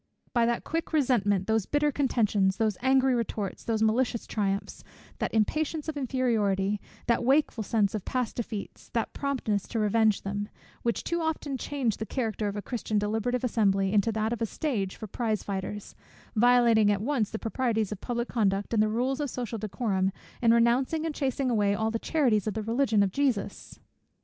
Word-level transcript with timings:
by 0.33 0.47
that 0.47 0.63
quick 0.63 0.93
resentment, 0.93 1.45
those 1.45 1.67
bitter 1.67 1.91
contentions, 1.91 2.57
those 2.57 2.75
angry 2.81 3.13
retorts, 3.13 3.63
those 3.63 3.83
malicious 3.83 4.25
triumphs, 4.25 4.83
that 5.19 5.31
impatience 5.31 5.87
of 5.87 5.95
inferiority, 5.95 6.81
that 7.05 7.23
wakeful 7.23 7.63
sense 7.63 7.93
of 7.93 8.03
past 8.03 8.35
defeats, 8.37 8.89
and 8.95 9.13
promptness 9.13 9.67
to 9.67 9.77
revenge 9.77 10.23
them, 10.23 10.49
which 10.81 11.03
too 11.03 11.21
often 11.21 11.55
change 11.55 11.97
the 11.97 12.05
character 12.07 12.47
of 12.47 12.55
a 12.55 12.63
Christian 12.63 12.97
deliberative 12.97 13.43
Assembly, 13.43 13.93
into 13.93 14.11
that 14.11 14.33
of 14.33 14.41
a 14.41 14.47
stage 14.47 14.95
for 14.95 15.05
prize 15.05 15.43
fighters: 15.43 15.93
violating 16.35 16.91
at 16.91 16.99
once 17.03 17.29
the 17.29 17.37
proprieties 17.37 17.91
of 17.91 18.01
public 18.01 18.27
conduct, 18.27 18.73
and 18.73 18.81
the 18.81 18.89
rules 18.89 19.19
of 19.19 19.29
social 19.29 19.59
decorum, 19.59 20.11
and 20.41 20.51
renouncing 20.51 21.05
and 21.05 21.13
chasing 21.13 21.51
away 21.51 21.75
all 21.75 21.91
the 21.91 21.99
charities 21.99 22.47
of 22.47 22.55
the 22.55 22.63
Religion 22.63 23.03
of 23.03 23.11
Jesus! 23.11 23.77